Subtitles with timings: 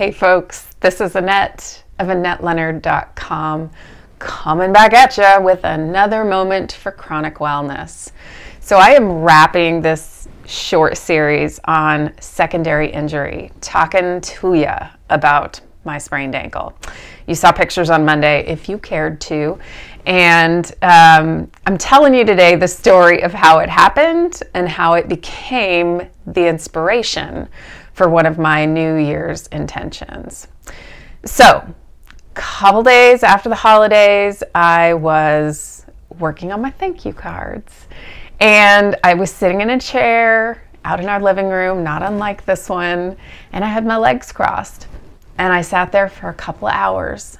[0.00, 3.70] Hey folks, this is Annette of AnnetteLeonard.com
[4.18, 8.10] coming back at you with another moment for chronic wellness.
[8.60, 14.72] So I am wrapping this short series on secondary injury, talking to you
[15.10, 16.74] about my sprained ankle.
[17.26, 19.58] You saw pictures on Monday if you cared to.
[20.06, 25.10] And um, I'm telling you today the story of how it happened and how it
[25.10, 27.50] became the inspiration
[28.00, 30.48] for one of my New Year's intentions.
[31.26, 35.84] So, a couple days after the holidays, I was
[36.18, 37.88] working on my thank you cards.
[38.40, 42.70] And I was sitting in a chair out in our living room, not unlike this
[42.70, 43.18] one,
[43.52, 44.86] and I had my legs crossed.
[45.36, 47.36] And I sat there for a couple of hours,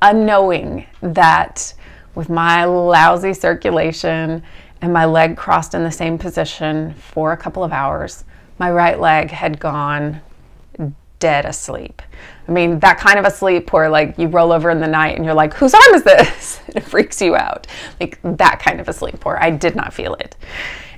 [0.00, 1.74] unknowing that
[2.14, 4.40] with my lousy circulation
[4.80, 8.22] and my leg crossed in the same position for a couple of hours,
[8.58, 10.20] my right leg had gone
[11.18, 12.02] dead asleep.
[12.46, 15.24] I mean, that kind of asleep where like you roll over in the night and
[15.24, 16.60] you're like, whose arm is this?
[16.68, 17.66] it freaks you out.
[17.98, 20.36] Like that kind of a sleep where I did not feel it.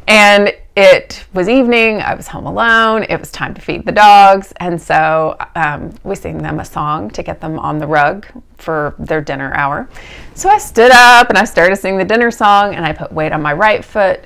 [0.08, 4.52] And it was evening, I was home alone, it was time to feed the dogs,
[4.58, 8.26] and so um, we sang them a song to get them on the rug
[8.58, 9.88] for their dinner hour.
[10.34, 13.10] So I stood up and I started to sing the dinner song, and I put
[13.10, 14.24] weight on my right foot,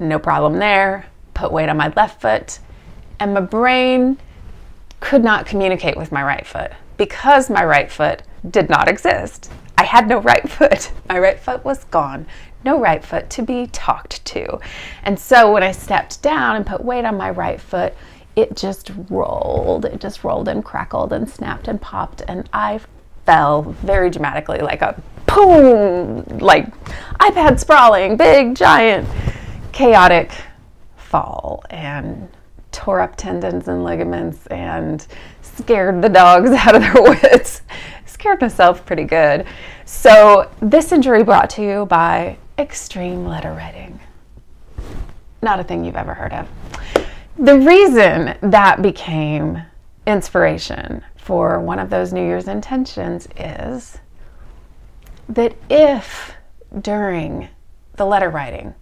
[0.00, 2.58] no problem there, put weight on my left foot,
[3.22, 4.18] and my brain
[5.00, 9.50] could not communicate with my right foot because my right foot did not exist.
[9.78, 10.90] I had no right foot.
[11.08, 12.26] My right foot was gone
[12.64, 14.60] no right foot to be talked to.
[15.02, 17.94] And so when I stepped down and put weight on my right foot,
[18.36, 19.84] it just rolled.
[19.84, 22.22] It just rolled and crackled and snapped and popped.
[22.28, 22.80] And I
[23.26, 26.72] fell very dramatically, like a boom, like
[27.18, 29.08] iPad sprawling, big, giant,
[29.72, 30.32] chaotic
[30.96, 31.64] fall.
[31.68, 32.28] And
[32.72, 35.06] tore up tendons and ligaments and
[35.42, 37.62] scared the dogs out of their wits.
[38.06, 39.46] scared myself pretty good.
[39.84, 44.00] So, this injury brought to you by extreme letter writing.
[45.42, 46.48] Not a thing you've ever heard of.
[47.38, 49.62] The reason that became
[50.06, 53.98] inspiration for one of those New Year's intentions is
[55.28, 56.32] that if
[56.80, 57.48] during
[57.96, 58.74] the letter writing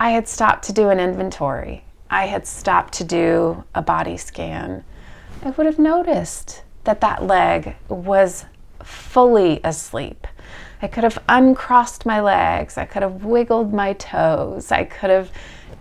[0.00, 4.84] I had stopped to do an inventory, I had stopped to do a body scan,
[5.42, 8.46] I would have noticed that that leg was
[8.82, 10.26] fully asleep.
[10.80, 12.78] I could have uncrossed my legs.
[12.78, 14.72] I could have wiggled my toes.
[14.72, 15.30] I could have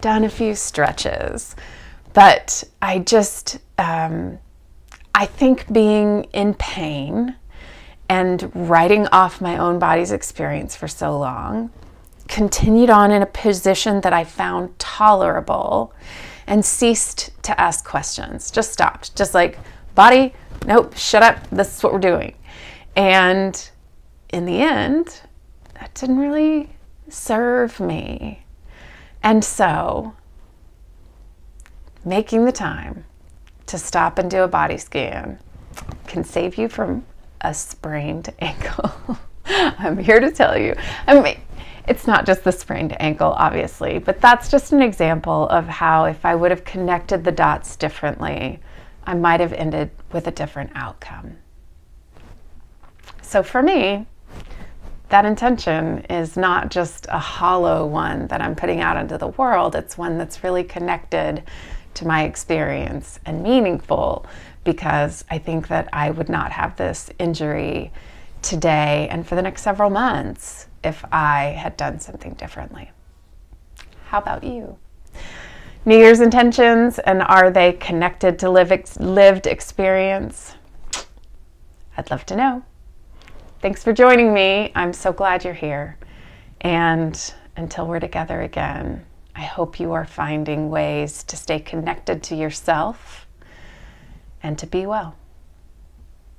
[0.02, 1.56] done a few stretches.
[2.14, 4.40] But I just, um,
[5.14, 7.36] I think being in pain
[8.10, 11.72] and writing off my own body's experience for so long,
[12.38, 15.92] continued on in a position that I found tolerable
[16.46, 18.52] and ceased to ask questions.
[18.52, 19.16] Just stopped.
[19.16, 19.58] Just like,
[19.96, 20.36] body,
[20.68, 21.50] nope, shut up.
[21.50, 22.36] This is what we're doing.
[22.96, 23.68] And
[24.30, 25.22] in the end,
[25.80, 26.70] that didn't really
[27.10, 28.46] serve me.
[29.24, 30.14] And so,
[32.06, 33.06] making the time
[33.66, 35.40] to stop and do a body scan
[36.06, 37.04] can save you from
[37.42, 39.18] a sprained ankle.
[39.48, 40.76] I'm here to tell you.
[41.08, 41.40] I mean,
[41.88, 46.26] it's not just the sprained ankle, obviously, but that's just an example of how if
[46.26, 48.60] I would have connected the dots differently,
[49.06, 51.38] I might have ended with a different outcome.
[53.22, 54.06] So for me,
[55.10, 59.76] that intention is not just a hollow one that I'm putting out into the world,
[59.76, 61.44] it's one that's really connected
[61.94, 64.26] to my experience and meaningful
[64.66, 67.94] because I think that I would not have this injury
[68.42, 72.92] today and for the next several months if I had done something differently.
[74.06, 74.78] How about you?
[75.86, 80.56] New Year's intentions and are they connected to lived experience?
[81.96, 82.64] I'd love to know.
[83.62, 84.72] Thanks for joining me.
[84.76, 85.98] I'm so glad you're here.
[86.62, 89.06] And until we're together again,
[89.36, 93.28] I hope you are finding ways to stay connected to yourself
[94.44, 95.16] and to be well.